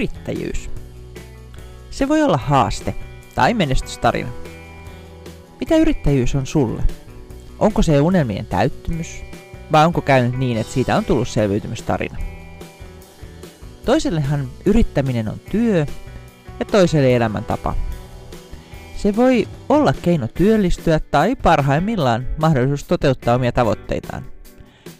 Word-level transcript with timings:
yrittäjyys. 0.00 0.70
Se 1.90 2.08
voi 2.08 2.22
olla 2.22 2.36
haaste 2.36 2.94
tai 3.34 3.54
menestystarina. 3.54 4.28
Mitä 5.60 5.76
yrittäjyys 5.76 6.34
on 6.34 6.46
sulle? 6.46 6.82
Onko 7.58 7.82
se 7.82 8.00
unelmien 8.00 8.46
täyttymys 8.46 9.22
vai 9.72 9.86
onko 9.86 10.00
käynyt 10.00 10.38
niin, 10.38 10.58
että 10.58 10.72
siitä 10.72 10.96
on 10.96 11.04
tullut 11.04 11.28
selviytymystarina? 11.28 12.18
Toisellehan 13.84 14.48
yrittäminen 14.66 15.28
on 15.28 15.40
työ 15.50 15.86
ja 16.60 16.64
toiselle 16.64 17.16
elämäntapa. 17.16 17.74
Se 18.96 19.16
voi 19.16 19.48
olla 19.68 19.92
keino 20.02 20.28
työllistyä 20.28 21.00
tai 21.00 21.36
parhaimmillaan 21.36 22.26
mahdollisuus 22.38 22.84
toteuttaa 22.84 23.34
omia 23.34 23.52
tavoitteitaan. 23.52 24.24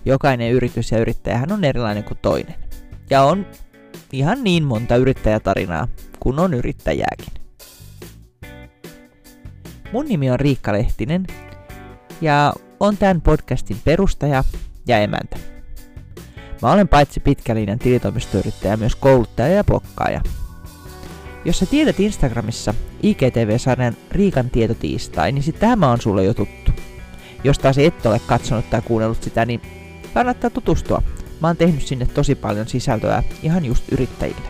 Jokainen 0.04 0.52
yritys 0.52 0.92
ja 0.92 0.98
yrittäjähän 0.98 1.52
on 1.52 1.64
erilainen 1.64 2.04
kuin 2.04 2.18
toinen. 2.22 2.54
Ja 3.10 3.22
on 3.22 3.46
ihan 4.12 4.44
niin 4.44 4.64
monta 4.64 4.96
yrittäjätarinaa 4.96 5.88
kuin 6.20 6.38
on 6.38 6.54
yrittäjääkin. 6.54 7.32
Mun 9.92 10.06
nimi 10.06 10.30
on 10.30 10.40
Riikka 10.40 10.72
Lehtinen 10.72 11.26
ja 12.20 12.52
on 12.80 12.96
tämän 12.96 13.20
podcastin 13.20 13.76
perustaja 13.84 14.44
ja 14.86 14.98
emäntä. 14.98 15.36
Mä 16.62 16.72
olen 16.72 16.88
paitsi 16.88 17.20
pitkälinjan 17.20 17.78
tilitoimistoyrittäjä 17.78 18.76
myös 18.76 18.94
kouluttaja 18.96 19.48
ja 19.48 19.64
blokkaaja. 19.64 20.20
Jos 21.44 21.58
sä 21.58 21.66
tiedät 21.66 22.00
Instagramissa 22.00 22.74
IGTV-sarjan 23.02 23.96
Riikan 24.10 24.50
tietotiistai, 24.50 25.32
niin 25.32 25.42
sit 25.42 25.58
tämä 25.58 25.90
on 25.90 26.00
sulle 26.00 26.24
jo 26.24 26.34
tuttu. 26.34 26.72
Jos 27.44 27.58
taas 27.58 27.78
et 27.78 28.06
ole 28.06 28.20
katsonut 28.26 28.70
tai 28.70 28.82
kuunnellut 28.82 29.22
sitä, 29.22 29.46
niin 29.46 29.60
kannattaa 30.14 30.50
tutustua. 30.50 31.02
Mä 31.40 31.46
oon 31.46 31.56
tehnyt 31.56 31.86
sinne 31.86 32.06
tosi 32.06 32.34
paljon 32.34 32.68
sisältöä 32.68 33.22
ihan 33.42 33.64
just 33.64 33.84
yrittäjille. 33.92 34.48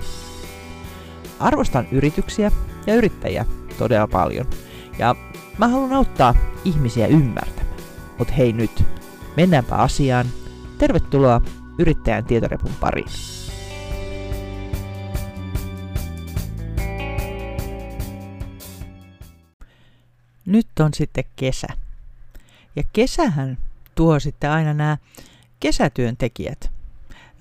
Arvostan 1.39 1.89
yrityksiä 1.93 2.53
ja 2.87 2.95
yrittäjiä 2.95 3.45
todella 3.79 4.07
paljon. 4.07 4.47
Ja 4.99 5.15
mä 5.59 5.69
haluan 5.69 5.93
auttaa 5.93 6.35
ihmisiä 6.65 7.07
ymmärtämään. 7.07 7.77
Mut 8.19 8.37
hei 8.37 8.53
nyt, 8.53 8.85
mennäänpä 9.37 9.77
asiaan. 9.77 10.27
Tervetuloa 10.79 11.41
yrittäjän 11.79 12.25
tietorepun 12.25 12.73
pariin. 12.81 13.09
Nyt 20.47 20.67
on 20.81 20.95
sitten 20.95 21.25
kesä. 21.37 21.67
Ja 22.77 22.83
kesähän 22.93 23.59
tuo 23.95 24.21
sitten 24.21 24.51
aina 24.51 24.75
nämä 24.75 24.97
kesätyöntekijät. 25.61 26.80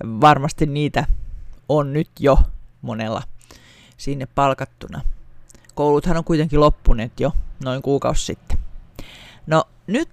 Varmasti 0.04 0.66
niitä 0.66 1.06
on 1.68 1.92
nyt 1.92 2.10
jo 2.18 2.38
monella 2.82 3.22
sinne 3.96 4.26
palkattuna. 4.26 5.00
Kouluthan 5.74 6.16
on 6.16 6.24
kuitenkin 6.24 6.60
loppuneet 6.60 7.20
jo 7.20 7.32
noin 7.64 7.82
kuukausi 7.82 8.26
sitten. 8.26 8.58
No 9.46 9.64
nyt 9.86 10.08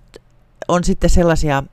on 0.67 0.83
sitten 0.83 1.09
sellaisia 1.09 1.63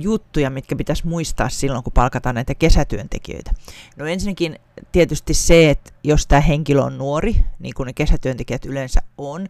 juttuja, 0.00 0.50
mitkä 0.50 0.76
pitäisi 0.76 1.06
muistaa 1.06 1.48
silloin, 1.48 1.84
kun 1.84 1.92
palkataan 1.92 2.34
näitä 2.34 2.54
kesätyöntekijöitä. 2.54 3.50
No 3.96 4.06
ensinnäkin 4.06 4.58
tietysti 4.92 5.34
se, 5.34 5.70
että 5.70 5.92
jos 6.04 6.26
tämä 6.26 6.40
henkilö 6.40 6.82
on 6.82 6.98
nuori, 6.98 7.44
niin 7.58 7.74
kuin 7.74 7.86
ne 7.86 7.92
kesätyöntekijät 7.92 8.64
yleensä 8.64 9.02
on, 9.18 9.48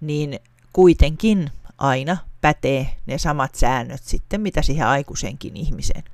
niin 0.00 0.38
kuitenkin 0.72 1.50
aina 1.78 2.16
pätee 2.40 2.96
ne 3.06 3.18
samat 3.18 3.54
säännöt 3.54 4.02
sitten, 4.02 4.40
mitä 4.40 4.62
siihen 4.62 4.86
aikuisenkin 4.86 5.56
ihmiseen. 5.56 6.04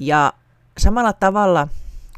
Ja 0.00 0.32
samalla 0.80 1.12
tavalla 1.12 1.68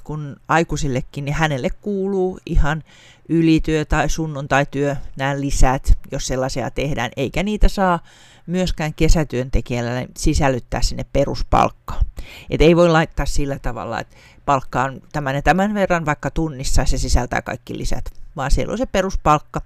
kuin 0.04 0.36
aikuisillekin, 0.48 1.24
niin 1.24 1.34
hänelle 1.34 1.70
kuuluu 1.70 2.38
ihan 2.46 2.82
ylityö 3.28 3.84
tai 3.84 4.08
sunnuntaityö, 4.08 4.96
nämä 5.16 5.40
lisät, 5.40 5.98
jos 6.12 6.26
sellaisia 6.26 6.70
tehdään, 6.70 7.10
eikä 7.16 7.42
niitä 7.42 7.68
saa 7.68 7.98
myöskään 8.46 8.94
kesätyöntekijällä 8.94 10.06
sisällyttää 10.16 10.82
sinne 10.82 11.06
peruspalkkaan. 11.12 12.04
Et 12.50 12.60
ei 12.60 12.76
voi 12.76 12.88
laittaa 12.88 13.26
sillä 13.26 13.58
tavalla, 13.58 14.00
että 14.00 14.16
palkkaan 14.46 15.00
tämän 15.12 15.34
ja 15.34 15.42
tämän 15.42 15.74
verran 15.74 16.06
vaikka 16.06 16.30
tunnissa 16.30 16.84
se 16.84 16.98
sisältää 16.98 17.42
kaikki 17.42 17.78
lisät, 17.78 18.04
vaan 18.36 18.50
siellä 18.50 18.72
on 18.72 18.78
se 18.78 18.86
peruspalkka 18.86 19.60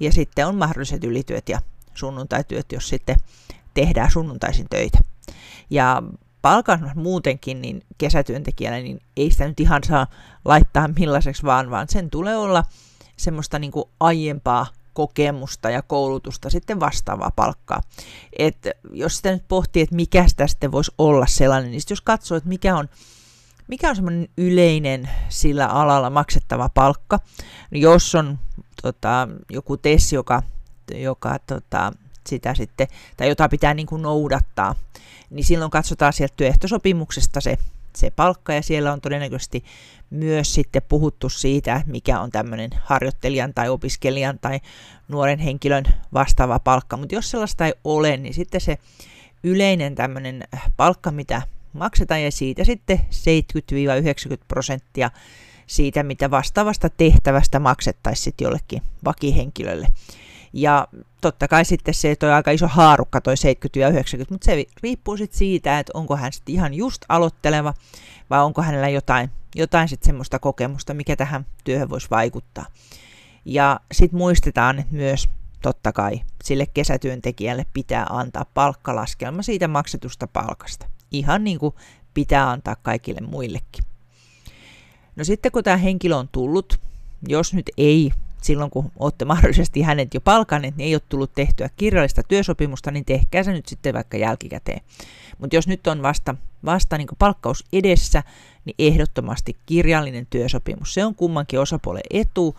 ja 0.00 0.12
sitten 0.12 0.46
on 0.46 0.56
mahdolliset 0.56 1.04
ylityöt 1.04 1.48
ja 1.48 1.60
sunnuntaityöt, 1.94 2.72
jos 2.72 2.88
sitten 2.88 3.16
tehdään 3.74 4.10
sunnuntaisin 4.10 4.66
töitä. 4.70 4.98
Ja 5.70 6.02
palkan 6.42 6.92
muutenkin 6.94 7.62
niin 7.62 7.82
kesätyöntekijällä, 7.98 8.78
niin 8.78 9.00
ei 9.16 9.30
sitä 9.30 9.48
nyt 9.48 9.60
ihan 9.60 9.84
saa 9.84 10.06
laittaa 10.44 10.88
millaiseksi 10.98 11.42
vaan, 11.42 11.70
vaan 11.70 11.88
sen 11.88 12.10
tulee 12.10 12.36
olla 12.36 12.64
semmoista 13.16 13.58
niin 13.58 13.72
kuin 13.72 13.84
aiempaa 14.00 14.66
kokemusta 14.92 15.70
ja 15.70 15.82
koulutusta 15.82 16.50
sitten 16.50 16.80
vastaavaa 16.80 17.30
palkkaa. 17.36 17.80
Et 18.38 18.68
jos 18.92 19.16
sitä 19.16 19.32
nyt 19.32 19.48
pohtii, 19.48 19.82
että 19.82 19.94
mikä 19.94 20.28
sitä 20.28 20.46
sitten 20.46 20.72
voisi 20.72 20.92
olla 20.98 21.26
sellainen, 21.26 21.70
niin 21.70 21.82
jos 21.90 22.00
katsoo, 22.00 22.36
että 22.36 22.48
mikä 22.48 22.76
on, 22.76 22.88
mikä 23.68 23.88
on 23.90 23.96
semmoinen 23.96 24.28
yleinen 24.38 25.08
sillä 25.28 25.66
alalla 25.66 26.10
maksettava 26.10 26.68
palkka, 26.68 27.20
niin 27.70 27.82
jos 27.82 28.14
on 28.14 28.38
tota, 28.82 29.28
joku 29.50 29.76
TES, 29.76 30.12
joka, 30.12 30.42
joka 30.94 31.38
tota, 31.38 31.92
sitä 32.28 32.54
sitten, 32.54 32.88
tai 33.16 33.28
jota 33.28 33.48
pitää 33.48 33.74
niin 33.74 33.86
kuin 33.86 34.02
noudattaa, 34.02 34.74
niin 35.30 35.44
silloin 35.44 35.70
katsotaan 35.70 36.12
sieltä 36.12 36.34
työehtosopimuksesta 36.36 37.40
se, 37.40 37.58
se 37.96 38.10
palkka, 38.10 38.52
ja 38.52 38.62
siellä 38.62 38.92
on 38.92 39.00
todennäköisesti 39.00 39.64
myös 40.10 40.54
sitten 40.54 40.82
puhuttu 40.88 41.28
siitä, 41.28 41.82
mikä 41.86 42.20
on 42.20 42.30
tämmöinen 42.30 42.70
harjoittelijan 42.84 43.54
tai 43.54 43.68
opiskelijan 43.68 44.38
tai 44.38 44.60
nuoren 45.08 45.38
henkilön 45.38 45.84
vastaava 46.14 46.58
palkka. 46.58 46.96
Mutta 46.96 47.14
jos 47.14 47.30
sellaista 47.30 47.66
ei 47.66 47.74
ole, 47.84 48.16
niin 48.16 48.34
sitten 48.34 48.60
se 48.60 48.78
yleinen 49.42 49.94
tämmöinen 49.94 50.44
palkka, 50.76 51.10
mitä 51.10 51.42
maksetaan, 51.72 52.22
ja 52.22 52.32
siitä 52.32 52.64
sitten 52.64 52.98
70-90 52.98 53.02
prosenttia 54.48 55.10
siitä, 55.66 56.02
mitä 56.02 56.30
vastaavasta 56.30 56.88
tehtävästä 56.90 57.58
maksettaisiin 57.58 58.34
jollekin 58.40 58.82
vakihenkilölle. 59.04 59.86
Ja 60.52 60.88
totta 61.20 61.48
kai 61.48 61.64
sitten 61.64 61.94
se, 61.94 62.16
on 62.22 62.28
aika 62.28 62.50
iso 62.50 62.68
haarukka 62.68 63.20
toi 63.20 63.36
70 63.36 63.78
ja 63.78 63.88
90, 63.88 64.34
mutta 64.34 64.44
se 64.44 64.64
riippuu 64.82 65.16
sitten 65.16 65.38
siitä, 65.38 65.78
että 65.78 65.90
onko 65.94 66.16
hän 66.16 66.32
sitten 66.32 66.54
ihan 66.54 66.74
just 66.74 67.04
aloitteleva 67.08 67.74
vai 68.30 68.40
onko 68.40 68.62
hänellä 68.62 68.88
jotain, 68.88 69.30
jotain 69.54 69.88
sitten 69.88 70.06
semmoista 70.06 70.38
kokemusta, 70.38 70.94
mikä 70.94 71.16
tähän 71.16 71.46
työhön 71.64 71.90
voisi 71.90 72.10
vaikuttaa. 72.10 72.66
Ja 73.44 73.80
sitten 73.92 74.18
muistetaan, 74.18 74.78
että 74.78 74.94
myös 74.94 75.28
totta 75.62 75.92
kai 75.92 76.20
sille 76.44 76.66
kesätyöntekijälle 76.66 77.66
pitää 77.72 78.06
antaa 78.10 78.46
palkkalaskelma 78.54 79.42
siitä 79.42 79.68
maksetusta 79.68 80.26
palkasta. 80.26 80.86
Ihan 81.10 81.44
niin 81.44 81.58
kuin 81.58 81.74
pitää 82.14 82.50
antaa 82.50 82.76
kaikille 82.82 83.20
muillekin. 83.20 83.84
No 85.16 85.24
sitten 85.24 85.52
kun 85.52 85.64
tämä 85.64 85.76
henkilö 85.76 86.16
on 86.16 86.28
tullut, 86.28 86.80
jos 87.28 87.54
nyt 87.54 87.70
ei 87.76 88.10
silloin 88.42 88.70
kun 88.70 88.92
olette 88.98 89.24
mahdollisesti 89.24 89.82
hänet 89.82 90.14
jo 90.14 90.20
palkanneet, 90.20 90.76
niin 90.76 90.86
ei 90.86 90.94
ole 90.94 91.02
tullut 91.08 91.34
tehtyä 91.34 91.68
kirjallista 91.76 92.22
työsopimusta, 92.22 92.90
niin 92.90 93.04
tehkää 93.04 93.42
se 93.42 93.52
nyt 93.52 93.66
sitten 93.66 93.94
vaikka 93.94 94.16
jälkikäteen. 94.16 94.80
Mutta 95.38 95.56
jos 95.56 95.68
nyt 95.68 95.86
on 95.86 96.02
vasta, 96.02 96.34
vasta 96.64 96.98
niin 96.98 97.08
palkkaus 97.18 97.64
edessä, 97.72 98.22
niin 98.64 98.74
ehdottomasti 98.78 99.56
kirjallinen 99.66 100.26
työsopimus. 100.30 100.94
Se 100.94 101.04
on 101.04 101.14
kummankin 101.14 101.60
osapuolen 101.60 102.02
etu, 102.10 102.56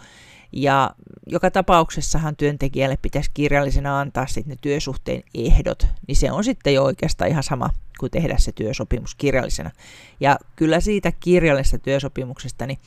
ja 0.52 0.92
joka 1.28 1.52
tapauksessahan 1.52 2.36
työntekijälle 2.36 2.98
pitäisi 3.02 3.32
kirjallisena 3.34 4.00
antaa 4.00 4.28
sitten 4.28 4.50
ne 4.50 4.58
työsuhteen 4.62 5.24
ehdot, 5.36 5.88
niin 6.08 6.16
se 6.16 6.32
on 6.32 6.44
sitten 6.44 6.74
jo 6.74 6.84
oikeastaan 6.84 7.30
ihan 7.30 7.44
sama 7.44 7.70
kuin 8.00 8.12
tehdä 8.12 8.38
se 8.38 8.52
työsopimus 8.52 9.16
kirjallisena. 9.16 9.72
Ja 10.20 10.38
kyllä 10.56 10.80
siitä 10.80 11.12
kirjallisesta 11.20 11.78
työsopimuksesta, 11.78 12.68
niin 12.68 12.80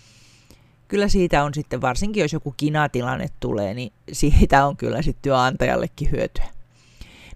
kyllä 0.93 1.09
siitä 1.09 1.45
on 1.45 1.55
sitten, 1.55 1.81
varsinkin 1.81 2.21
jos 2.21 2.33
joku 2.33 2.55
kinatilanne 2.57 3.29
tulee, 3.41 3.75
niin 3.75 3.93
siitä 4.13 4.67
on 4.67 4.77
kyllä 4.77 5.03
sitten 5.03 5.23
työnantajallekin 5.23 6.11
hyötyä. 6.11 6.45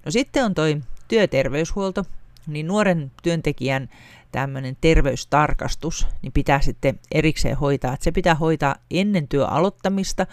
No 0.05 0.11
sitten 0.11 0.45
on 0.45 0.55
toi 0.55 0.81
työterveyshuolto, 1.09 2.05
niin 2.47 2.67
nuoren 2.67 3.11
työntekijän 3.23 3.89
tämmöinen 4.33 4.77
terveystarkastus, 4.81 6.07
niin 6.23 6.33
pitää 6.33 6.61
sitten 6.61 6.99
erikseen 7.13 7.57
hoitaa, 7.57 7.95
että 7.95 8.05
se 8.05 8.13
pitää 8.13 8.35
hoitaa 8.35 8.77
ennen 8.91 9.29
työ 9.29 9.47
aloittamista 9.47 10.27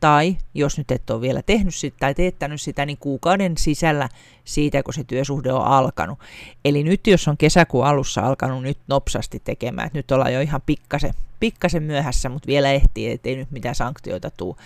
tai 0.00 0.36
jos 0.54 0.78
nyt 0.78 0.90
et 0.90 1.10
ole 1.10 1.20
vielä 1.20 1.42
tehnyt 1.42 1.74
sitä 1.74 1.96
tai 2.00 2.14
teettänyt 2.14 2.60
sitä, 2.60 2.86
niin 2.86 2.98
kuukauden 2.98 3.58
sisällä 3.58 4.08
siitä, 4.44 4.82
kun 4.82 4.94
se 4.94 5.04
työsuhde 5.04 5.52
on 5.52 5.64
alkanut. 5.64 6.18
Eli 6.64 6.82
nyt 6.82 7.06
jos 7.06 7.28
on 7.28 7.36
kesäkuun 7.36 7.86
alussa 7.86 8.20
alkanut 8.20 8.62
nyt 8.62 8.78
nopsasti 8.88 9.40
tekemään, 9.44 9.86
että 9.86 9.98
nyt 9.98 10.10
ollaan 10.10 10.34
jo 10.34 10.40
ihan 10.40 10.62
pikkasen, 10.66 11.14
pikkasen 11.40 11.82
myöhässä, 11.82 12.28
mutta 12.28 12.46
vielä 12.46 12.72
ehtii, 12.72 13.10
ettei 13.10 13.36
nyt 13.36 13.50
mitään 13.50 13.74
sanktioita 13.74 14.30
tule. 14.30 14.56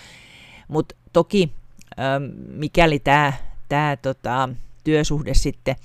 Mutta 0.67 0.95
toki 1.13 1.51
mikäli 2.47 2.99
tämä 2.99 3.33
tää, 3.69 3.95
tota, 3.95 4.49
työsuhde 4.83 5.33
sitten 5.33 5.75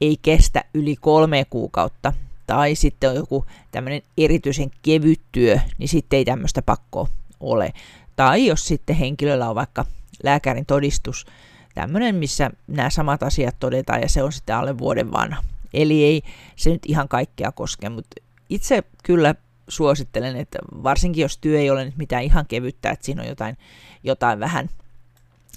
ei 0.00 0.16
kestä 0.22 0.64
yli 0.74 0.96
kolme 0.96 1.46
kuukautta, 1.50 2.12
tai 2.46 2.74
sitten 2.74 3.10
on 3.10 3.16
joku 3.16 3.46
tämmöinen 3.70 4.02
erityisen 4.18 4.70
kevyt 4.82 5.20
työ, 5.32 5.58
niin 5.78 5.88
sitten 5.88 6.16
ei 6.16 6.24
tämmöistä 6.24 6.62
pakkoa 6.62 7.08
ole. 7.40 7.72
Tai 8.16 8.46
jos 8.46 8.68
sitten 8.68 8.96
henkilöllä 8.96 9.48
on 9.48 9.54
vaikka 9.54 9.84
lääkärin 10.22 10.66
todistus, 10.66 11.26
tämmöinen, 11.74 12.14
missä 12.14 12.50
nämä 12.66 12.90
samat 12.90 13.22
asiat 13.22 13.56
todetaan 13.60 14.02
ja 14.02 14.08
se 14.08 14.22
on 14.22 14.32
sitten 14.32 14.56
alle 14.56 14.78
vuoden 14.78 15.12
vanha. 15.12 15.42
Eli 15.74 16.04
ei 16.04 16.22
se 16.56 16.70
nyt 16.70 16.82
ihan 16.86 17.08
kaikkea 17.08 17.52
koske, 17.52 17.88
mutta 17.88 18.16
itse 18.48 18.82
kyllä 19.02 19.34
suosittelen, 19.68 20.36
että 20.36 20.58
varsinkin 20.82 21.22
jos 21.22 21.38
työ 21.38 21.60
ei 21.60 21.70
ole 21.70 21.84
nyt 21.84 21.96
mitään 21.96 22.22
ihan 22.22 22.46
kevyttä, 22.46 22.90
että 22.90 23.04
siinä 23.04 23.22
on 23.22 23.28
jotain, 23.28 23.56
jotain 24.02 24.40
vähän, 24.40 24.68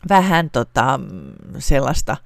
vähän 0.09 0.49
tota, 0.49 0.99
sellaista 1.59 2.17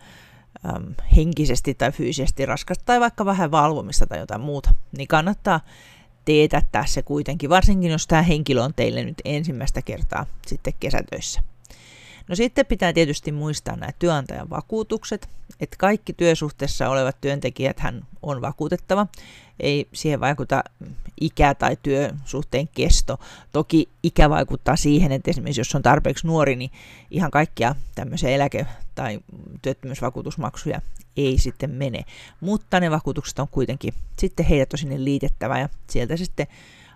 äm, 0.66 0.96
henkisesti 1.16 1.74
tai 1.74 1.92
fyysisesti 1.92 2.46
raskasta 2.46 2.86
tai 2.86 3.00
vaikka 3.00 3.26
vähän 3.26 3.52
valvomista 3.52 4.08
tai 4.08 4.20
jotain 4.20 4.42
muuta, 4.42 4.74
niin 4.98 5.08
kannattaa 5.08 5.60
teetättää 6.26 6.86
se 6.86 7.02
kuitenkin, 7.02 7.50
varsinkin 7.50 7.92
jos 7.92 8.08
tämä 8.08 8.22
henkilö 8.22 8.64
on 8.64 8.74
teille 8.74 9.04
nyt 9.04 9.22
ensimmäistä 9.26 9.82
kertaa 9.82 10.26
sitten 10.48 10.74
kesätöissä. 10.80 11.42
No 12.28 12.36
sitten 12.36 12.66
pitää 12.66 12.94
tietysti 12.94 13.32
muistaa 13.32 13.76
nämä 13.76 13.92
työnantajan 14.00 14.50
vakuutukset, 14.50 15.30
että 15.60 15.76
kaikki 15.80 16.14
työsuhteessa 16.14 16.90
olevat 16.90 17.22
työntekijät 17.22 17.80
hän 17.80 18.06
on 18.22 18.42
vakuutettava. 18.42 19.08
Ei 19.60 19.88
siihen 19.94 20.20
vaikuta 20.20 20.64
ikä 21.22 21.56
tai 21.56 21.78
työsuhteen 21.84 22.68
kesto. 22.68 23.20
Toki 23.52 23.90
ikä 24.04 24.30
vaikuttaa 24.30 24.76
siihen, 24.76 25.12
että 25.12 25.32
esimerkiksi 25.32 25.62
jos 25.62 25.76
on 25.76 25.82
tarpeeksi 25.82 26.28
nuori, 26.28 26.56
niin 26.56 26.72
ihan 27.12 27.32
kaikkia 27.32 27.76
tämmöisiä 27.96 28.30
eläke- 28.30 28.66
tai 28.96 29.20
työttömyysvakuutusmaksuja 29.62 30.82
ei 31.18 31.38
sitten 31.38 31.72
mene. 31.72 32.06
Mutta 32.40 32.80
ne 32.80 32.92
vakuutukset 32.92 33.40
on 33.40 33.48
kuitenkin 33.48 33.94
sitten 34.20 34.46
heidät 34.46 34.74
on 34.74 34.80
sinne 34.80 35.04
liitettävä 35.04 35.60
ja 35.60 35.70
sieltä 35.88 36.18
sitten 36.18 36.48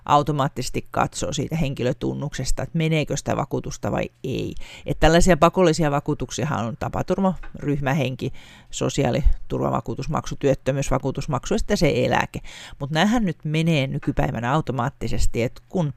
automaattisesti 0.06 0.88
katsoo 0.92 1.34
siitä 1.34 1.56
henkilötunnuksesta, 1.56 2.64
että 2.64 2.78
meneekö 2.78 3.18
sitä 3.18 3.36
vakuutusta 3.36 3.92
vai 3.92 4.10
ei. 4.24 4.56
Että 4.86 5.00
tällaisia 5.00 5.38
pakollisia 5.38 5.92
vakuutuksia 5.92 6.50
on 6.68 6.78
tapaturma, 6.80 7.34
ryhmähenki, 7.56 8.34
sosiaaliturvavakuutusmaksu, 8.72 10.36
työttömyysvakuutusmaksu 10.40 11.54
ja 11.54 11.58
sitten 11.58 11.78
se 11.78 11.92
eläke. 11.96 12.40
Mutta 12.80 12.94
näähän 12.94 13.26
nyt 13.26 13.38
menee 13.44 13.88
nykypäivänä 13.88 14.54
automaattisesti, 14.54 15.44
että 15.44 15.62
kun 15.70 15.94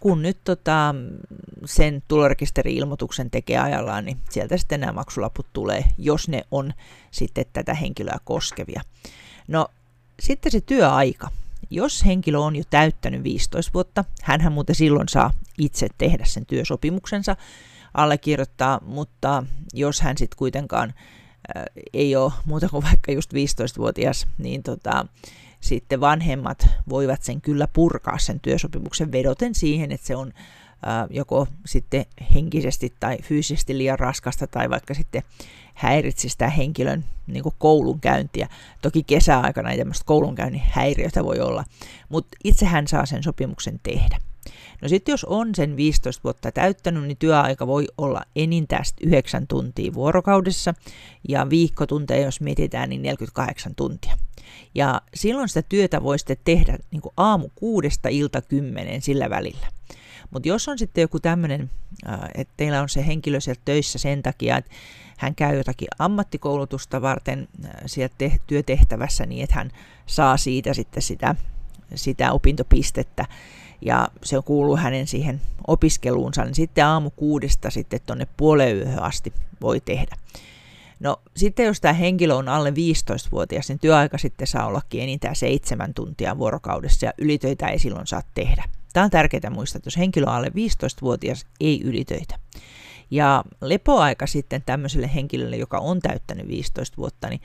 kun 0.00 0.22
nyt 0.22 0.38
tota, 0.44 0.94
sen 1.64 2.02
tulorekisteri-ilmoituksen 2.08 3.30
tekee 3.30 3.58
ajallaan, 3.58 4.04
niin 4.04 4.18
sieltä 4.30 4.56
sitten 4.56 4.80
nämä 4.80 4.92
maksulaput 4.92 5.46
tulee, 5.52 5.84
jos 5.98 6.28
ne 6.28 6.42
on 6.50 6.72
sitten 7.10 7.44
tätä 7.52 7.74
henkilöä 7.74 8.18
koskevia. 8.24 8.80
No 9.48 9.68
sitten 10.20 10.52
se 10.52 10.60
työaika. 10.60 11.28
Jos 11.70 12.04
henkilö 12.06 12.38
on 12.38 12.56
jo 12.56 12.62
täyttänyt 12.70 13.22
15 13.22 13.72
vuotta, 13.74 14.04
hän 14.22 14.52
muuten 14.52 14.74
silloin 14.74 15.08
saa 15.08 15.30
itse 15.58 15.88
tehdä 15.98 16.24
sen 16.24 16.46
työsopimuksensa, 16.46 17.36
allekirjoittaa, 17.94 18.80
mutta 18.86 19.44
jos 19.74 20.00
hän 20.00 20.18
sitten 20.18 20.38
kuitenkaan 20.38 20.94
äh, 21.56 21.62
ei 21.92 22.16
ole 22.16 22.32
muuta 22.44 22.68
kuin 22.68 22.84
vaikka 22.84 23.12
just 23.12 23.32
15-vuotias, 23.32 24.26
niin 24.38 24.62
tota, 24.62 25.06
sitten 25.60 26.00
vanhemmat 26.00 26.68
voivat 26.88 27.22
sen 27.22 27.40
kyllä 27.40 27.68
purkaa 27.72 28.18
sen 28.18 28.40
työsopimuksen 28.40 29.12
vedoten 29.12 29.54
siihen, 29.54 29.92
että 29.92 30.06
se 30.06 30.16
on 30.16 30.32
joko 31.10 31.46
sitten 31.66 32.06
henkisesti 32.34 32.92
tai 33.00 33.18
fyysisesti 33.22 33.78
liian 33.78 33.98
raskasta 33.98 34.46
tai 34.46 34.70
vaikka 34.70 34.94
sitten 34.94 35.22
häiritsi 35.74 36.28
sitä 36.28 36.48
henkilön 36.48 37.04
niin 37.26 37.44
koulunkäyntiä. 37.58 38.48
Toki 38.82 39.02
kesäaikana 39.02 39.70
ei 39.70 39.78
tämmöistä 39.78 40.04
koulunkäynnin 40.06 40.62
häiriötä 40.64 41.24
voi 41.24 41.40
olla, 41.40 41.64
mutta 42.08 42.36
itse 42.44 42.66
hän 42.66 42.88
saa 42.88 43.06
sen 43.06 43.22
sopimuksen 43.22 43.80
tehdä. 43.82 44.18
No 44.82 44.88
sitten 44.88 45.12
jos 45.12 45.24
on 45.24 45.54
sen 45.54 45.76
15 45.76 46.22
vuotta 46.24 46.52
täyttänyt, 46.52 47.04
niin 47.04 47.16
työaika 47.16 47.66
voi 47.66 47.86
olla 47.98 48.22
enintään 48.36 48.84
9 49.02 49.46
tuntia 49.46 49.94
vuorokaudessa 49.94 50.74
ja 51.28 51.50
viikkotunteja, 51.50 52.24
jos 52.24 52.40
mietitään, 52.40 52.90
niin 52.90 53.02
48 53.02 53.74
tuntia. 53.74 54.16
Ja 54.74 55.02
silloin 55.14 55.48
sitä 55.48 55.62
työtä 55.68 56.02
voi 56.02 56.18
sitten 56.18 56.36
tehdä 56.44 56.78
niin 56.90 57.02
aamu 57.16 57.48
kuudesta 57.54 58.08
ilta 58.08 58.42
kymmenen 58.42 59.02
sillä 59.02 59.30
välillä. 59.30 59.66
Mutta 60.30 60.48
jos 60.48 60.68
on 60.68 60.78
sitten 60.78 61.02
joku 61.02 61.20
tämmöinen, 61.20 61.70
että 62.34 62.54
teillä 62.56 62.82
on 62.82 62.88
se 62.88 63.06
henkilö 63.06 63.40
sieltä 63.40 63.60
töissä 63.64 63.98
sen 63.98 64.22
takia, 64.22 64.56
että 64.56 64.70
hän 65.18 65.34
käy 65.34 65.56
jotakin 65.56 65.88
ammattikoulutusta 65.98 67.02
varten 67.02 67.48
sieltä 67.86 68.14
te- 68.18 68.38
työtehtävässä 68.46 69.26
niin, 69.26 69.42
että 69.42 69.54
hän 69.54 69.70
saa 70.06 70.36
siitä 70.36 70.74
sitten 70.74 71.02
sitä, 71.02 71.34
sitä 71.94 72.32
opintopistettä 72.32 73.24
ja 73.80 74.08
se 74.24 74.36
kuuluu 74.44 74.76
hänen 74.76 75.06
siihen 75.06 75.40
opiskeluunsa, 75.66 76.44
niin 76.44 76.54
sitten 76.54 76.86
aamu 76.86 77.10
kuudesta 77.10 77.70
sitten 77.70 78.00
tuonne 78.06 78.26
puoleen 78.36 78.76
yöhön 78.76 79.02
asti 79.02 79.32
voi 79.60 79.80
tehdä. 79.80 80.16
No 81.00 81.20
sitten 81.36 81.66
jos 81.66 81.80
tämä 81.80 81.94
henkilö 81.94 82.34
on 82.34 82.48
alle 82.48 82.70
15-vuotias, 82.70 83.68
niin 83.68 83.78
työaika 83.78 84.18
sitten 84.18 84.46
saa 84.46 84.66
ollakin 84.66 85.02
enintään 85.02 85.36
seitsemän 85.36 85.94
tuntia 85.94 86.38
vuorokaudessa 86.38 87.06
ja 87.06 87.12
ylitöitä 87.18 87.68
ei 87.68 87.78
silloin 87.78 88.06
saa 88.06 88.22
tehdä. 88.34 88.64
Tämä 88.98 89.04
on 89.04 89.10
tärkeää 89.10 89.50
muistaa, 89.50 89.78
että 89.78 89.86
jos 89.86 89.96
henkilö 89.96 90.26
on 90.26 90.32
alle 90.32 90.48
15-vuotias, 90.48 91.46
ei 91.60 91.80
ylitöitä. 91.84 92.38
Ja 93.10 93.44
lepoaika 93.60 94.26
sitten 94.26 94.62
tämmöiselle 94.66 95.10
henkilölle, 95.14 95.56
joka 95.56 95.78
on 95.78 96.00
täyttänyt 96.00 96.48
15 96.48 96.96
vuotta, 96.96 97.28
niin 97.28 97.40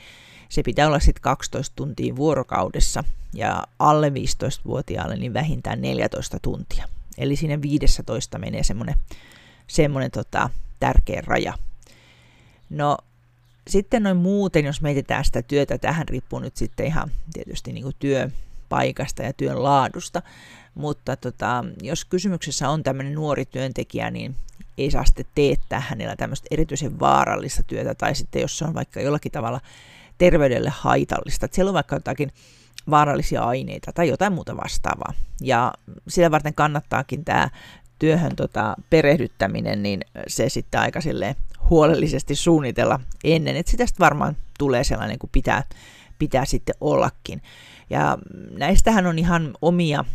se 0.50 0.64
pitää 0.64 0.88
olla 0.88 1.00
sitten 1.00 1.22
12 1.22 1.74
tuntia 1.76 2.16
vuorokaudessa 2.16 3.04
ja 3.34 3.64
alle 3.80 4.10
15-vuotiaalle 4.10 5.16
niin 5.16 5.34
vähintään 5.34 5.82
14 5.82 6.38
tuntia. 6.42 6.88
Eli 7.18 7.36
sinne 7.36 7.62
15 7.62 8.40
menee 8.40 8.64
semmoinen, 8.64 8.96
semmoinen 9.68 10.12
tota, 10.12 10.50
tärkeä 10.80 11.24
raja. 11.26 11.54
No 12.70 12.98
sitten 13.68 14.04
noin 14.04 14.18
muuten, 14.18 14.66
jos 14.66 14.82
mietitään 14.82 15.26
sitä 15.26 15.42
työtä, 15.42 15.78
tähän 15.78 16.08
riippuu 16.08 16.40
nyt 16.40 16.58
sitten 16.58 16.86
ihan 16.86 17.12
tietysti 17.34 17.74
niin 17.74 17.84
kuin 17.84 17.96
työpaikasta 18.00 19.24
ja 19.24 19.34
työn 19.34 19.64
laadusta, 19.64 20.22
mutta 20.76 21.16
tota, 21.16 21.66
jos 21.82 22.06
kysymyksessä 22.06 22.70
on 22.70 22.84
tämmöinen 22.84 23.14
nuori 23.14 23.46
työntekijä, 23.46 24.12
niin 24.12 24.36
ei 24.78 24.92
saa 24.92 25.06
sitten 25.06 25.26
teettää 25.36 25.80
hänellä 25.80 26.16
tämmöistä 26.16 26.48
erityisen 26.52 27.00
vaarallista 27.00 27.64
työtä, 27.64 27.96
tai 27.96 28.16
sitten 28.16 28.42
jos 28.42 28.58
se 28.58 28.66
on 28.66 28.74
vaikka 28.74 29.02
jollakin 29.02 29.32
tavalla 29.32 29.62
terveydelle 30.18 30.70
haitallista, 30.70 31.46
että 31.46 31.56
siellä 31.56 31.70
on 31.70 31.74
vaikka 31.74 31.96
jotakin 31.96 32.32
vaarallisia 32.90 33.44
aineita 33.44 33.92
tai 33.94 34.08
jotain 34.08 34.34
muuta 34.34 34.58
vastaavaa. 34.58 35.14
Ja 35.42 35.74
sitä 36.08 36.32
varten 36.32 36.54
kannattaakin 36.54 37.26
tämä 37.26 37.50
työhön 38.00 38.36
tota, 38.36 38.76
perehdyttäminen, 38.90 39.84
niin 39.84 40.02
se 40.28 40.50
sitten 40.50 40.82
aika 40.82 41.00
huolellisesti 41.70 42.36
suunnitella 42.36 43.00
ennen, 43.24 43.56
että 43.56 43.72
sitä 43.72 43.86
varmaan 44.00 44.38
tulee 44.60 44.84
sellainen 44.84 45.20
kuin 45.20 45.30
pitää, 45.34 45.64
pitää 46.20 46.46
sitten 46.46 46.76
ollakin. 46.82 47.42
Ja 47.90 48.18
näistähän 48.52 49.06
on 49.06 49.20
ihan 49.20 49.54
omia 49.62 50.06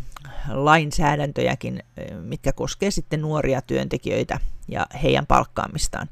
lainsäädäntöjäkin, 0.49 1.83
mitkä 2.23 2.53
koskee 2.53 2.91
sitten 2.91 3.21
nuoria 3.21 3.63
työntekijöitä 3.63 4.41
ja 4.69 4.87
heidän 5.03 5.27
palkkaamistaan. 5.27 6.09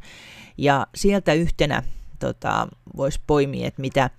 Ja 0.58 0.86
sieltä 0.94 1.32
yhtenä 1.32 1.82
tota, 2.18 2.68
voisi 2.96 3.20
poimia, 3.26 3.68
että 3.68 3.80
mitä, 3.80 4.10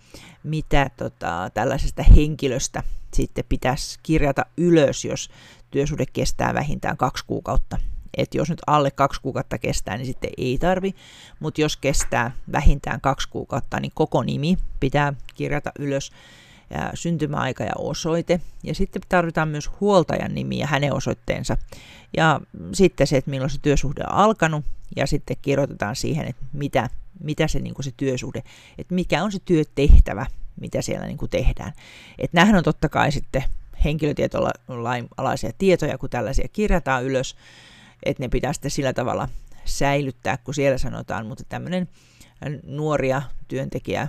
mitä 0.44 0.90
tota, 0.98 1.52
tällaisesta 1.54 2.04
henkilöstä 2.04 2.84
sitten 3.14 3.44
pitäisi 3.50 4.00
kirjata 4.04 4.46
ylös, 4.58 5.06
jos 5.06 5.30
työsuhde 5.72 6.06
kestää 6.14 6.54
vähintään 6.54 6.98
kaksi 6.98 7.26
kuukautta. 7.28 7.78
Et 8.18 8.34
jos 8.34 8.50
nyt 8.50 8.62
alle 8.68 8.92
kaksi 8.92 9.22
kuukautta 9.22 9.58
kestää, 9.58 9.98
niin 9.98 10.06
sitten 10.06 10.30
ei 10.38 10.58
tarvi, 10.58 10.96
mutta 11.40 11.62
jos 11.62 11.78
kestää 11.78 12.32
vähintään 12.52 13.02
kaksi 13.02 13.30
kuukautta, 13.30 13.80
niin 13.80 13.92
koko 13.96 14.24
nimi 14.24 14.58
pitää 14.80 15.14
kirjata 15.36 15.72
ylös 15.80 16.12
syntymäaika 16.94 17.64
ja 17.64 17.74
osoite. 17.78 18.42
Ja 18.64 18.76
sitten 18.76 19.02
tarvitaan 19.10 19.48
myös 19.48 19.70
huoltajan 19.80 20.36
nimi 20.36 20.60
ja 20.60 20.68
hänen 20.68 20.94
osoitteensa. 20.94 21.58
Ja 22.18 22.42
sitten 22.74 23.08
se, 23.08 23.18
että 23.18 23.32
milloin 23.32 23.50
se 23.50 23.60
työsuhde 23.62 24.04
on 24.04 24.14
alkanut, 24.14 24.66
ja 24.96 25.08
sitten 25.08 25.38
kirjoitetaan 25.42 25.96
siihen, 25.96 26.28
että 26.28 26.44
mitä, 26.54 26.90
mitä 27.24 27.48
se, 27.48 27.60
niin 27.60 27.76
se 27.82 27.92
työsuhde, 27.98 28.44
että 28.78 28.96
mikä 28.96 29.24
on 29.24 29.32
se 29.32 29.40
työtehtävä, 29.46 30.26
mitä 30.62 30.82
siellä 30.82 31.06
niin 31.06 31.18
tehdään. 31.30 31.74
Että 32.18 32.38
nämähän 32.38 32.56
on 32.56 32.64
totta 32.64 32.90
kai 32.90 33.12
sitten 33.12 33.44
henkilötietolain 33.84 35.08
alaisia 35.18 35.52
tietoja, 35.58 35.98
kun 35.98 36.10
tällaisia 36.10 36.48
kirjataan 36.54 37.04
ylös, 37.04 37.36
että 38.04 38.24
ne 38.24 38.28
pitää 38.28 38.54
sitten 38.54 38.72
sillä 38.72 38.94
tavalla 38.94 39.30
säilyttää, 39.66 40.38
kun 40.38 40.54
siellä 40.54 40.78
sanotaan, 40.78 41.26
mutta 41.26 41.44
tämmöinen 41.50 41.90
nuoria 42.64 43.22
työntekijä, 43.48 44.08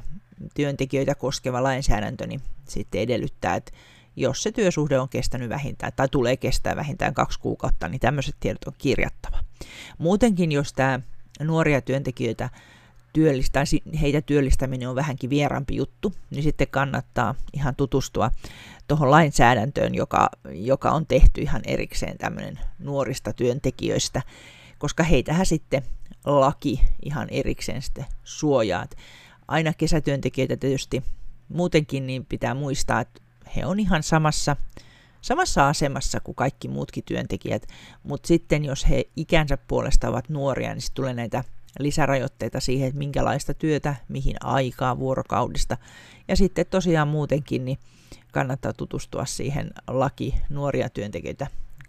työntekijöitä 0.54 1.14
koskeva 1.14 1.62
lainsäädäntö 1.62 2.26
niin 2.26 2.40
sitten 2.68 3.00
edellyttää, 3.00 3.54
että 3.54 3.72
jos 4.16 4.42
se 4.42 4.52
työsuhde 4.52 4.98
on 4.98 5.08
kestänyt 5.08 5.48
vähintään 5.48 5.92
tai 5.96 6.08
tulee 6.08 6.36
kestää 6.36 6.76
vähintään 6.76 7.14
kaksi 7.14 7.40
kuukautta, 7.40 7.88
niin 7.88 8.00
tämmöiset 8.00 8.36
tiedot 8.40 8.64
on 8.66 8.74
kirjattava. 8.78 9.44
Muutenkin, 9.98 10.52
jos 10.52 10.72
tämä 10.72 11.00
nuoria 11.40 11.80
työntekijöitä 11.80 12.50
työllistää, 13.12 13.64
heitä 14.00 14.22
työllistäminen 14.22 14.88
on 14.88 14.94
vähänkin 14.94 15.30
vierampi 15.30 15.76
juttu, 15.76 16.14
niin 16.30 16.42
sitten 16.42 16.68
kannattaa 16.70 17.34
ihan 17.52 17.76
tutustua 17.76 18.30
tuohon 18.88 19.10
lainsäädäntöön, 19.10 19.94
joka, 19.94 20.28
joka 20.50 20.90
on 20.90 21.06
tehty 21.06 21.40
ihan 21.40 21.62
erikseen 21.66 22.18
tämmöinen 22.18 22.58
nuorista 22.78 23.32
työntekijöistä, 23.32 24.22
koska 24.78 25.02
heitähän 25.02 25.46
sitten 25.46 25.82
laki 26.24 26.80
ihan 27.02 27.28
erikseen 27.30 27.82
sitten 27.82 28.06
suojaa. 28.24 28.86
Aina 29.48 29.72
kesätyöntekijöitä 29.72 30.56
tietysti 30.56 31.02
muutenkin 31.48 32.06
niin 32.06 32.26
pitää 32.26 32.54
muistaa, 32.54 33.00
että 33.00 33.20
he 33.56 33.66
on 33.66 33.80
ihan 33.80 34.02
samassa, 34.02 34.56
samassa 35.20 35.68
asemassa 35.68 36.20
kuin 36.20 36.34
kaikki 36.34 36.68
muutkin 36.68 37.04
työntekijät, 37.04 37.66
mutta 38.02 38.26
sitten 38.26 38.64
jos 38.64 38.88
he 38.88 39.04
ikänsä 39.16 39.56
puolesta 39.56 40.08
ovat 40.08 40.28
nuoria, 40.28 40.74
niin 40.74 40.82
tulee 40.94 41.14
näitä 41.14 41.44
lisärajoitteita 41.78 42.60
siihen, 42.60 42.88
että 42.88 42.98
minkälaista 42.98 43.54
työtä, 43.54 43.96
mihin 44.08 44.36
aikaa 44.44 44.98
vuorokaudista. 44.98 45.76
Ja 46.28 46.36
sitten 46.36 46.66
tosiaan 46.70 47.08
muutenkin 47.08 47.64
niin 47.64 47.78
kannattaa 48.32 48.72
tutustua 48.72 49.24
siihen 49.24 49.70
laki 49.86 50.34
nuoria 50.48 50.88
työntekijöitä 50.88 51.46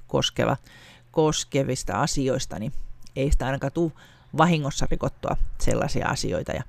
koskeva, 0.08 0.58
koskevista 1.12 2.02
asioista, 2.02 2.60
niin 2.60 2.74
ei 3.16 3.32
sitä 3.32 3.46
ainakaan 3.46 3.74
tule 3.74 3.92
vahingossa 4.38 4.88
rikottua 4.92 5.38
sellaisia 5.60 6.08
asioita. 6.08 6.52
Ja 6.52 6.64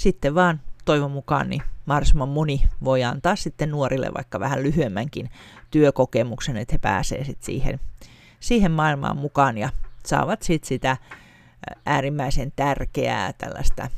sitten 0.00 0.34
vaan 0.34 0.60
toivon 0.84 1.10
mukaan 1.10 1.50
niin 1.50 1.62
mahdollisimman 1.86 2.28
moni 2.28 2.62
voi 2.84 3.04
antaa 3.04 3.36
sitten 3.36 3.70
nuorille 3.70 4.10
vaikka 4.16 4.40
vähän 4.40 4.62
lyhyemmänkin 4.62 5.30
työkokemuksen, 5.70 6.56
että 6.56 6.74
he 6.74 6.78
pääsevät 6.78 7.26
sitten 7.26 7.46
siihen, 7.46 7.80
siihen 8.40 8.72
maailmaan 8.72 9.16
mukaan 9.16 9.58
ja 9.58 9.70
saavat 10.06 10.42
sitten 10.42 10.68
sitä 10.68 10.96
äärimmäisen 11.86 12.52
tärkeää 12.56 13.32
tällaista 13.32 13.90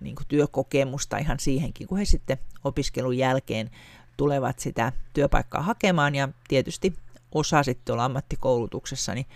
niin 0.00 0.16
kuin 0.16 0.26
työkokemusta 0.28 1.18
ihan 1.18 1.40
siihenkin, 1.40 1.86
kun 1.86 1.98
he 1.98 2.04
sitten 2.04 2.38
opiskelun 2.64 3.18
jälkeen 3.18 3.70
tulevat 4.16 4.58
sitä 4.58 4.92
työpaikkaa 5.12 5.62
hakemaan 5.62 6.14
ja 6.14 6.28
tietysti 6.48 6.94
osa 7.32 7.62
sitten 7.62 7.92
olla 7.92 8.04
ammattikoulutuksessa, 8.04 9.14
niin 9.14 9.26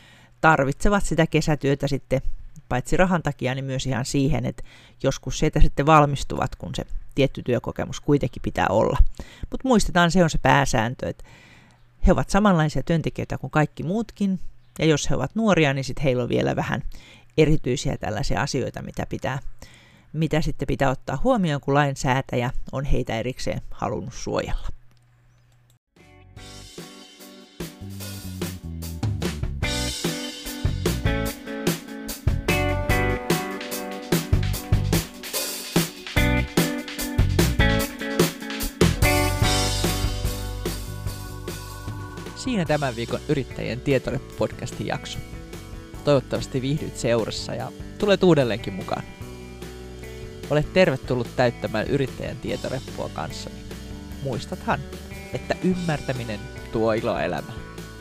tarvitsevat 0.41 1.05
sitä 1.05 1.27
kesätyötä 1.27 1.89
sitten 1.89 2.23
paitsi 2.69 2.97
rahan 2.97 3.23
takia, 3.23 3.55
niin 3.55 3.65
myös 3.65 3.87
ihan 3.87 4.05
siihen, 4.05 4.47
että 4.47 4.63
joskus 5.03 5.39
sieltä 5.39 5.61
sitten 5.61 5.87
valmistuvat, 5.87 6.57
kun 6.57 6.75
se 6.75 6.85
tietty 7.15 7.43
työkokemus 7.43 8.01
kuitenkin 8.01 8.43
pitää 8.43 8.67
olla. 8.71 8.99
Mutta 9.51 9.69
muistetaan, 9.69 10.11
se 10.11 10.25
on 10.25 10.31
se 10.31 10.39
pääsääntö, 10.39 11.09
että 11.09 11.25
he 12.07 12.13
ovat 12.13 12.31
samanlaisia 12.31 12.83
työntekijöitä 12.83 13.39
kuin 13.39 13.51
kaikki 13.51 13.83
muutkin, 13.83 14.41
ja 14.79 14.85
jos 14.85 15.11
he 15.11 15.15
ovat 15.15 15.35
nuoria, 15.35 15.75
niin 15.75 15.85
sitten 15.85 16.03
heillä 16.03 16.23
on 16.23 16.29
vielä 16.29 16.57
vähän 16.57 16.83
erityisiä 17.39 17.97
tällaisia 17.97 18.43
asioita, 18.43 18.83
mitä, 18.83 19.07
pitää, 19.09 19.39
mitä 20.13 20.41
sitten 20.41 20.67
pitää 20.67 20.91
ottaa 20.91 21.21
huomioon, 21.25 21.61
kun 21.61 21.75
lainsäätäjä 21.75 22.51
on 22.73 22.85
heitä 22.85 23.19
erikseen 23.19 23.61
halunnut 23.71 24.15
suojella. 24.15 24.82
Siinä 42.53 42.65
tämän 42.65 42.97
viikon 42.97 43.21
Yrittäjien 43.29 43.81
tietore-podcastin 43.81 44.87
jakso. 44.87 45.19
Toivottavasti 46.05 46.63
viihdyt 46.63 46.97
seurassa 46.97 47.55
ja 47.55 47.73
tulet 47.99 48.23
uudelleenkin 48.23 48.73
mukaan. 48.73 49.03
Olet 50.51 50.73
tervetullut 50.73 51.37
täyttämään 51.37 51.87
Yrittäjän 51.87 52.37
tietoreppua 52.37 53.11
kanssani. 53.15 53.55
Muistathan, 54.23 54.81
että 55.33 55.57
ymmärtäminen 55.65 56.41
tuo 56.73 56.93
iloa 56.93 57.23
elämään. 57.23 57.59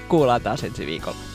Kuullaan 0.10 0.41
taas 0.41 0.63
ensi 0.63 0.86
viikolla. 0.86 1.30